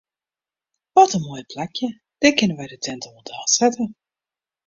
[0.95, 1.87] Wat in moai plakje,
[2.19, 3.85] dêr kinne wy de tinte wol delsette.